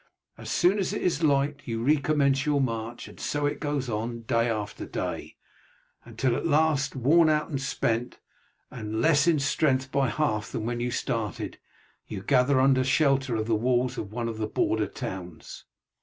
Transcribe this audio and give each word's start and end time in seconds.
As 0.35 0.49
soon 0.49 0.79
as 0.79 0.93
it 0.93 1.01
is 1.03 1.21
light 1.21 1.61
you 1.65 1.83
recommence 1.83 2.43
your 2.43 2.59
march, 2.59 3.07
and 3.07 3.19
so 3.19 3.45
it 3.45 3.59
goes 3.59 3.87
on 3.87 4.21
day 4.23 4.49
after 4.49 4.83
day, 4.87 5.35
until 6.05 6.35
at 6.35 6.47
last, 6.47 6.95
worn 6.95 7.29
out 7.29 7.49
and 7.51 7.61
spent, 7.61 8.17
and 8.71 8.99
less 8.99 9.27
in 9.27 9.37
strength 9.37 9.91
by 9.91 10.09
half 10.09 10.51
than 10.51 10.65
when 10.65 10.79
you 10.79 10.89
started, 10.89 11.59
you 12.07 12.23
gather 12.23 12.59
under 12.59 12.79
the 12.79 12.83
shelter 12.83 13.35
of 13.35 13.45
the 13.45 13.53
walls 13.53 13.95
of 13.95 14.11
one 14.11 14.27
of 14.27 14.39
the 14.39 14.47
border 14.47 14.87
towns. 14.87 15.65